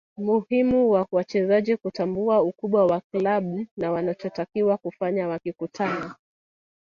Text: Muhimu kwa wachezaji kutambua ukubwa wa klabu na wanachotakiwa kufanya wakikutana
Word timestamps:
Muhimu 0.17 0.89
kwa 0.89 1.07
wachezaji 1.11 1.77
kutambua 1.77 2.41
ukubwa 2.41 2.85
wa 2.85 3.01
klabu 3.13 3.67
na 3.77 3.91
wanachotakiwa 3.91 4.77
kufanya 4.77 5.27
wakikutana 5.27 6.15